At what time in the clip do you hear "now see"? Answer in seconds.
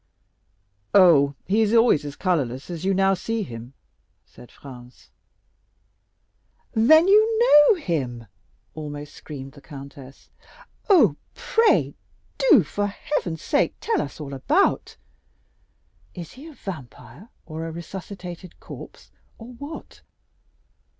2.91-3.43